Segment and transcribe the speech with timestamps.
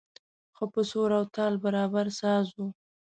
[0.55, 2.57] ښه په سور او تال برابر ساز و.